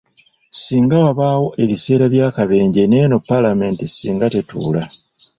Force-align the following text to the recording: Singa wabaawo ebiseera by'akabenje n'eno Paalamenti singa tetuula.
Singa 0.61 0.97
wabaawo 1.05 1.47
ebiseera 1.63 2.05
by'akabenje 2.13 2.81
n'eno 2.87 3.17
Paalamenti 3.27 3.83
singa 3.87 4.25
tetuula. 4.33 4.81